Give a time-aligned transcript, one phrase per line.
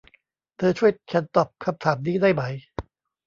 [0.57, 2.43] เธอช่วยฉันตอบคำถามนี้ได้ไหม